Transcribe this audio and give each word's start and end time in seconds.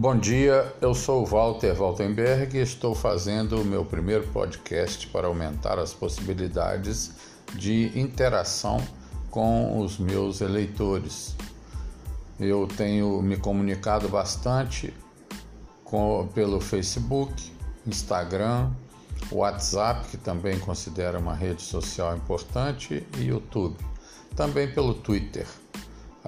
Bom 0.00 0.16
dia, 0.16 0.72
eu 0.80 0.94
sou 0.94 1.26
Walter 1.26 1.74
Waltenberg 1.74 2.56
e 2.56 2.60
estou 2.60 2.94
fazendo 2.94 3.60
o 3.60 3.64
meu 3.64 3.84
primeiro 3.84 4.28
podcast 4.28 5.08
para 5.08 5.26
aumentar 5.26 5.76
as 5.76 5.92
possibilidades 5.92 7.10
de 7.56 7.90
interação 7.98 8.80
com 9.28 9.80
os 9.80 9.98
meus 9.98 10.40
eleitores. 10.40 11.34
Eu 12.38 12.68
tenho 12.68 13.20
me 13.20 13.38
comunicado 13.38 14.08
bastante 14.08 14.94
com, 15.82 16.28
pelo 16.32 16.60
Facebook, 16.60 17.52
Instagram, 17.84 18.70
WhatsApp, 19.32 20.06
que 20.10 20.16
também 20.16 20.60
considero 20.60 21.18
uma 21.18 21.34
rede 21.34 21.62
social 21.62 22.16
importante, 22.16 23.04
e 23.16 23.22
YouTube. 23.22 23.76
Também 24.36 24.72
pelo 24.72 24.94
Twitter. 24.94 25.48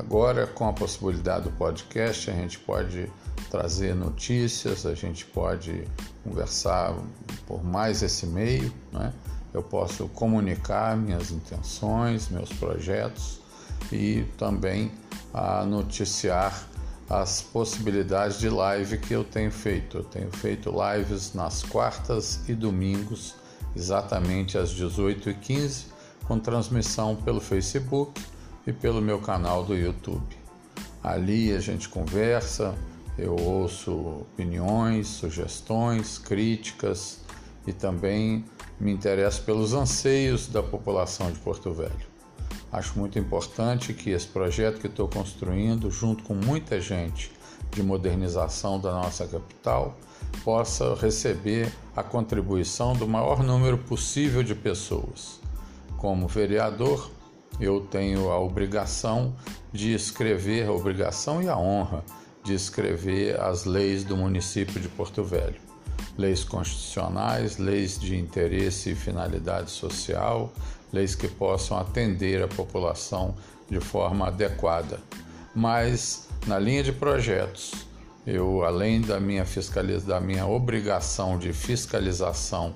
Agora, 0.00 0.46
com 0.46 0.66
a 0.66 0.72
possibilidade 0.72 1.44
do 1.44 1.50
podcast, 1.52 2.30
a 2.30 2.32
gente 2.32 2.58
pode 2.58 3.12
trazer 3.50 3.94
notícias, 3.94 4.86
a 4.86 4.94
gente 4.94 5.26
pode 5.26 5.86
conversar 6.24 6.96
por 7.46 7.62
mais 7.62 8.02
esse 8.02 8.26
meio, 8.26 8.72
né? 8.90 9.12
Eu 9.52 9.62
posso 9.62 10.08
comunicar 10.08 10.96
minhas 10.96 11.30
intenções, 11.30 12.30
meus 12.30 12.50
projetos 12.50 13.40
e 13.92 14.24
também 14.38 14.90
a 15.34 15.66
noticiar 15.66 16.66
as 17.08 17.42
possibilidades 17.42 18.38
de 18.38 18.48
live 18.48 18.96
que 18.96 19.12
eu 19.12 19.22
tenho 19.22 19.50
feito. 19.50 19.98
Eu 19.98 20.04
tenho 20.04 20.30
feito 20.30 20.72
lives 20.72 21.34
nas 21.34 21.62
quartas 21.62 22.40
e 22.48 22.54
domingos, 22.54 23.34
exatamente 23.76 24.56
às 24.56 24.70
18h15, 24.74 25.88
com 26.26 26.38
transmissão 26.38 27.16
pelo 27.16 27.40
Facebook 27.40 28.18
e 28.66 28.72
pelo 28.72 29.00
meu 29.00 29.18
canal 29.18 29.64
do 29.64 29.74
YouTube. 29.74 30.36
Ali 31.02 31.52
a 31.52 31.60
gente 31.60 31.88
conversa, 31.88 32.74
eu 33.18 33.34
ouço 33.34 33.92
opiniões, 33.92 35.06
sugestões, 35.08 36.18
críticas 36.18 37.20
e 37.66 37.72
também 37.72 38.44
me 38.78 38.92
interesso 38.92 39.42
pelos 39.42 39.74
anseios 39.74 40.46
da 40.46 40.62
população 40.62 41.30
de 41.30 41.38
Porto 41.38 41.72
Velho. 41.72 42.10
Acho 42.72 42.98
muito 42.98 43.18
importante 43.18 43.92
que 43.92 44.10
esse 44.10 44.26
projeto 44.26 44.80
que 44.80 44.86
estou 44.86 45.08
construindo, 45.08 45.90
junto 45.90 46.22
com 46.22 46.34
muita 46.34 46.80
gente 46.80 47.32
de 47.70 47.82
modernização 47.82 48.78
da 48.78 48.92
nossa 48.92 49.26
capital, 49.26 49.96
possa 50.44 50.94
receber 50.94 51.72
a 51.96 52.02
contribuição 52.02 52.94
do 52.94 53.06
maior 53.06 53.42
número 53.42 53.76
possível 53.76 54.42
de 54.42 54.54
pessoas. 54.54 55.40
Como 55.98 56.28
vereador, 56.28 57.10
eu 57.58 57.80
tenho 57.80 58.30
a 58.30 58.38
obrigação 58.38 59.34
de 59.72 59.94
escrever, 59.94 60.66
a 60.68 60.72
obrigação 60.72 61.42
e 61.42 61.48
a 61.48 61.56
honra 61.56 62.04
de 62.44 62.54
escrever 62.54 63.38
as 63.40 63.64
leis 63.64 64.04
do 64.04 64.16
município 64.16 64.80
de 64.80 64.88
Porto 64.88 65.22
Velho. 65.22 65.60
Leis 66.16 66.44
constitucionais, 66.44 67.58
leis 67.58 67.98
de 67.98 68.16
interesse 68.16 68.90
e 68.90 68.94
finalidade 68.94 69.70
social, 69.70 70.52
leis 70.92 71.14
que 71.14 71.28
possam 71.28 71.78
atender 71.78 72.42
a 72.42 72.48
população 72.48 73.34
de 73.68 73.80
forma 73.80 74.26
adequada. 74.26 75.00
Mas 75.54 76.28
na 76.46 76.58
linha 76.58 76.82
de 76.82 76.92
projetos, 76.92 77.72
eu 78.26 78.64
além 78.64 79.00
da 79.00 79.18
minha 79.20 79.44
fiscaliz... 79.44 80.04
da 80.04 80.20
minha 80.20 80.46
obrigação 80.46 81.38
de 81.38 81.52
fiscalização 81.52 82.74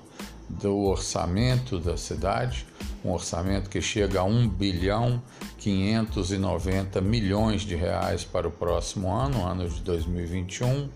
do 0.49 0.77
orçamento 0.85 1.79
da 1.79 1.97
cidade, 1.97 2.65
um 3.03 3.11
orçamento 3.11 3.69
que 3.69 3.81
chega 3.81 4.21
a 4.21 4.23
1 4.23 4.47
bilhão 4.49 5.21
590 5.59 7.01
milhões 7.01 7.61
de 7.61 7.75
reais 7.75 8.23
para 8.23 8.47
o 8.47 8.51
próximo 8.51 9.11
ano, 9.11 9.43
ano 9.45 9.67
de 9.67 9.81
2021. 9.81 10.89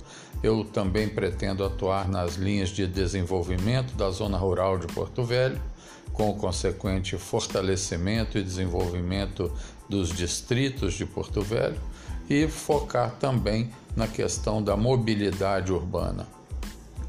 Eu 0.43 0.63
também 0.63 1.09
pretendo 1.09 1.63
atuar 1.63 2.07
nas 2.07 2.35
linhas 2.35 2.69
de 2.69 2.85
desenvolvimento 2.87 3.95
da 3.95 4.09
zona 4.09 4.37
rural 4.37 4.77
de 4.77 4.87
Porto 4.87 5.23
Velho, 5.23 5.59
com 6.13 6.29
o 6.29 6.35
consequente 6.35 7.17
fortalecimento 7.17 8.37
e 8.37 8.43
desenvolvimento 8.43 9.51
dos 9.89 10.09
distritos 10.09 10.93
de 10.93 11.05
Porto 11.05 11.41
Velho 11.41 11.79
e 12.29 12.47
focar 12.47 13.15
também 13.19 13.71
na 13.95 14.07
questão 14.07 14.61
da 14.61 14.77
mobilidade 14.77 15.73
urbana, 15.73 16.27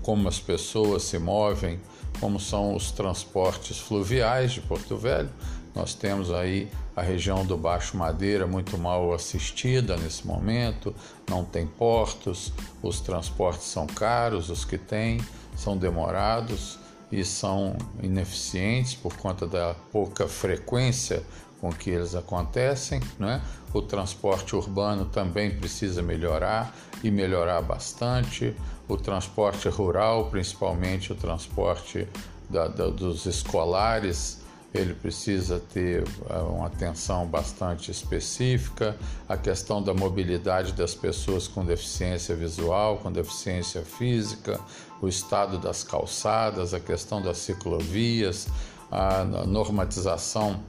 como 0.03 0.28
as 0.28 0.38
pessoas 0.38 1.03
se 1.03 1.19
movem, 1.19 1.81
como 2.21 2.38
são 2.38 2.75
os 2.75 2.91
transportes 2.91 3.78
fluviais 3.78 4.53
de 4.53 4.61
Porto 4.61 4.97
Velho. 4.97 5.31
Nós 5.75 5.94
temos 5.94 6.33
aí 6.33 6.69
a 6.97 7.03
região 7.03 7.47
do 7.47 7.56
Baixo 7.56 7.97
Madeira 7.97 8.47
muito 8.47 8.77
mal 8.77 9.12
assistida 9.12 9.97
nesse 9.97 10.27
momento, 10.27 10.94
não 11.28 11.44
tem 11.44 11.66
portos, 11.66 12.53
os 12.83 13.00
transportes 13.00 13.66
são 13.66 13.87
caros, 13.87 14.50
os 14.50 14.65
que 14.65 14.77
tem 14.77 15.21
são 15.56 15.77
demorados 15.77 16.78
e 17.10 17.25
são 17.25 17.77
ineficientes 18.03 18.94
por 18.94 19.16
conta 19.16 19.47
da 19.47 19.75
pouca 19.93 20.28
frequência 20.28 21.22
com 21.60 21.71
que 21.71 21.91
eles 21.91 22.15
acontecem. 22.15 23.00
Né? 23.19 23.41
O 23.72 23.82
transporte 23.82 24.56
urbano 24.56 25.04
também 25.04 25.50
precisa 25.50 26.03
melhorar 26.03 26.75
e 27.03 27.10
melhorar 27.10 27.60
bastante. 27.62 28.54
O 28.88 28.97
transporte 28.97 29.69
rural, 29.69 30.26
principalmente 30.31 31.12
o 31.12 31.15
transporte 31.15 32.09
da, 32.48 32.66
da, 32.66 32.88
dos 32.88 33.26
escolares, 33.26 34.41
ele 34.72 34.94
precisa 34.94 35.60
ter 35.72 36.04
eh, 36.28 36.37
uma 36.38 36.66
atenção 36.66 37.26
bastante 37.26 37.91
específica. 37.91 38.97
A 39.28 39.37
questão 39.37 39.82
da 39.82 39.92
mobilidade 39.92 40.72
das 40.72 40.94
pessoas 40.94 41.48
com 41.48 41.65
deficiência 41.65 42.37
visual, 42.37 42.98
com 42.98 43.10
deficiência 43.10 43.82
física, 43.82 44.60
o 45.00 45.09
estado 45.09 45.59
das 45.59 45.82
calçadas, 45.82 46.72
a 46.72 46.78
questão 46.78 47.21
das 47.21 47.38
ciclovias, 47.38 48.47
a 48.91 49.25
normatização 49.25 50.60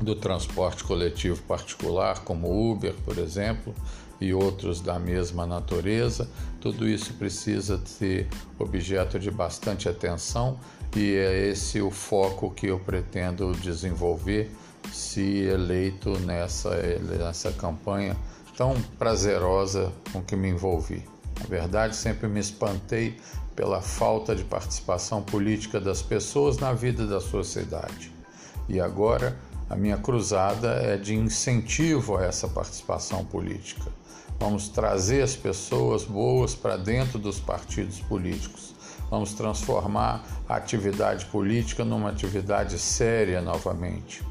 do 0.00 0.14
transporte 0.14 0.84
coletivo 0.84 1.40
particular, 1.42 2.20
como 2.20 2.70
Uber, 2.72 2.94
por 3.04 3.18
exemplo, 3.18 3.74
e 4.20 4.32
outros 4.32 4.80
da 4.80 4.98
mesma 4.98 5.46
natureza. 5.46 6.28
Tudo 6.60 6.88
isso 6.88 7.14
precisa 7.14 7.80
ser 7.84 8.28
objeto 8.58 9.18
de 9.18 9.30
bastante 9.30 9.88
atenção 9.88 10.58
e 10.96 11.14
é 11.14 11.48
esse 11.48 11.80
o 11.80 11.90
foco 11.90 12.50
que 12.50 12.66
eu 12.66 12.78
pretendo 12.78 13.52
desenvolver 13.52 14.50
se 14.92 15.42
eleito 15.42 16.18
nessa, 16.20 16.70
nessa 17.18 17.52
campanha 17.52 18.16
tão 18.56 18.74
prazerosa 18.98 19.92
com 20.12 20.22
que 20.22 20.34
me 20.34 20.48
envolvi. 20.48 21.04
Na 21.40 21.46
verdade, 21.46 21.94
sempre 21.94 22.26
me 22.26 22.40
espantei 22.40 23.16
pela 23.54 23.80
falta 23.80 24.34
de 24.34 24.42
participação 24.44 25.22
política 25.22 25.80
das 25.80 26.02
pessoas 26.02 26.58
na 26.58 26.72
vida 26.72 27.06
da 27.06 27.20
sociedade. 27.20 28.12
E 28.68 28.80
agora 28.80 29.36
a 29.68 29.76
minha 29.76 29.96
cruzada 29.98 30.68
é 30.82 30.96
de 30.96 31.14
incentivo 31.14 32.16
a 32.16 32.24
essa 32.24 32.48
participação 32.48 33.24
política. 33.24 33.90
Vamos 34.38 34.68
trazer 34.68 35.22
as 35.22 35.34
pessoas 35.34 36.04
boas 36.04 36.54
para 36.54 36.76
dentro 36.76 37.18
dos 37.18 37.38
partidos 37.40 38.00
políticos. 38.00 38.74
Vamos 39.10 39.34
transformar 39.34 40.24
a 40.48 40.56
atividade 40.56 41.26
política 41.26 41.84
numa 41.84 42.10
atividade 42.10 42.78
séria 42.78 43.40
novamente. 43.40 44.22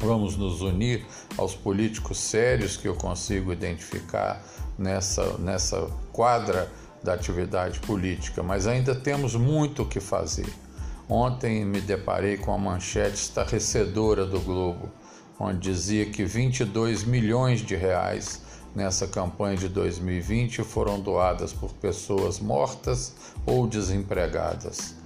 Vamos 0.00 0.36
nos 0.36 0.60
unir 0.60 1.06
aos 1.38 1.54
políticos 1.54 2.18
sérios 2.18 2.76
que 2.76 2.88
eu 2.88 2.94
consigo 2.94 3.52
identificar 3.52 4.42
nessa, 4.76 5.38
nessa 5.38 5.88
quadra 6.12 6.70
da 7.02 7.14
atividade 7.14 7.78
política, 7.80 8.42
mas 8.42 8.66
ainda 8.66 8.94
temos 8.94 9.34
muito 9.36 9.82
o 9.82 9.86
que 9.86 10.00
fazer. 10.00 10.52
Ontem 11.08 11.64
me 11.64 11.80
deparei 11.80 12.38
com 12.38 12.52
a 12.52 12.58
manchete 12.58 13.16
estarrecedora 13.16 14.24
do 14.24 14.40
Globo, 14.40 14.88
onde 15.38 15.70
dizia 15.70 16.06
que 16.06 16.24
22 16.24 17.04
milhões 17.04 17.60
de 17.60 17.76
reais 17.76 18.42
nessa 18.74 19.06
campanha 19.06 19.56
de 19.56 19.68
2020 19.68 20.62
foram 20.62 20.98
doadas 20.98 21.52
por 21.52 21.72
pessoas 21.74 22.40
mortas 22.40 23.14
ou 23.44 23.66
desempregadas. 23.66 24.96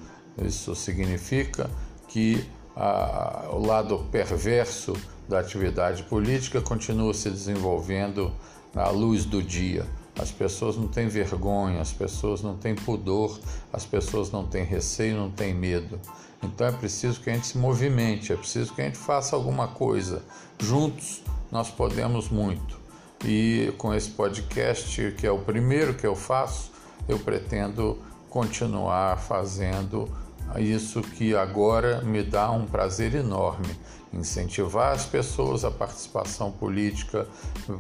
Isso 0.41 0.75
significa 0.77 1.69
que 2.07 2.49
a, 2.77 3.49
o 3.51 3.59
lado 3.59 4.07
perverso 4.11 4.95
da 5.29 5.41
atividade 5.41 6.05
política 6.05 6.61
continua 6.61 7.13
se 7.13 7.29
desenvolvendo 7.29 8.33
à 8.75 8.89
luz 8.89 9.25
do 9.25 9.43
dia. 9.43 9.85
As 10.19 10.31
pessoas 10.33 10.77
não 10.77 10.89
têm 10.89 11.09
vergonha, 11.09 11.81
as 11.81 11.93
pessoas 11.93 12.43
não 12.43 12.57
têm 12.57 12.75
pudor, 12.75 13.39
as 13.73 13.85
pessoas 13.85 14.31
não 14.31 14.45
têm 14.45 14.65
receio, 14.65 15.17
não 15.17 15.31
têm 15.31 15.55
medo. 15.55 16.01
Então 16.43 16.67
é 16.67 16.73
preciso 16.73 17.21
que 17.21 17.31
a 17.31 17.35
gente 17.35 17.47
se 17.47 17.59
movimente, 17.59 18.33
é 18.33 18.37
preciso 18.37 18.75
que 18.75 18.81
a 18.83 18.85
gente 18.85 18.99
faça 18.99 19.37
alguma 19.37 19.69
coisa. 19.69 20.23
Juntos 20.59 21.23
nós 21.51 21.71
podemos 21.71 22.29
muito. 22.29 22.79
E 23.25 23.73
com 23.79 23.93
esse 23.95 24.11
podcast, 24.11 25.13
que 25.19 25.27
é 25.27 25.31
o 25.31 25.39
primeiro 25.39 25.95
que 25.95 26.07
eu 26.07 26.15
faço, 26.15 26.71
eu 27.09 27.19
pretendo 27.19 27.99
continuar 28.29 29.19
fazendo 29.19 30.09
isso 30.57 31.03
que 31.03 31.35
agora 31.35 32.01
me 32.03 32.23
dá 32.23 32.51
um 32.51 32.67
prazer 32.67 33.15
enorme, 33.15 33.69
incentivar 34.13 34.93
as 34.93 35.05
pessoas 35.05 35.65
à 35.65 35.71
participação 35.71 36.51
política, 36.51 37.27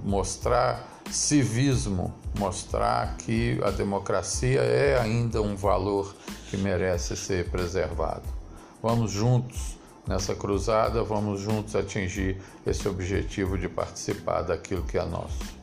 mostrar 0.04 0.97
civismo, 1.10 2.14
mostrar 2.38 3.16
que 3.16 3.58
a 3.62 3.70
democracia 3.70 4.60
é 4.60 4.98
ainda 4.98 5.40
um 5.42 5.56
valor 5.56 6.14
que 6.50 6.56
merece 6.56 7.16
ser 7.16 7.50
preservado. 7.50 8.22
Vamos 8.82 9.10
juntos 9.10 9.76
nessa 10.06 10.34
cruzada, 10.34 11.02
vamos 11.02 11.40
juntos 11.40 11.74
atingir 11.76 12.40
esse 12.66 12.88
objetivo 12.88 13.58
de 13.58 13.68
participar 13.68 14.42
daquilo 14.42 14.82
que 14.84 14.96
é 14.96 15.04
nosso. 15.04 15.57